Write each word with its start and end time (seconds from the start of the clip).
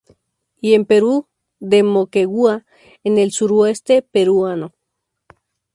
Y 0.59 0.73
en 0.73 0.85
Perú, 0.85 1.27
de 1.59 1.83
Moquegua, 1.83 2.65
en 3.03 3.19
el 3.19 3.29
suroeste 3.31 4.01
peruano. 4.01 4.71